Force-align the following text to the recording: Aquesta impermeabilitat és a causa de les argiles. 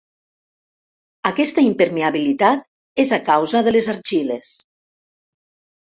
Aquesta 1.31 1.65
impermeabilitat 1.67 2.65
és 3.07 3.13
a 3.19 3.23
causa 3.31 3.65
de 3.69 3.75
les 3.77 3.91
argiles. 3.97 4.53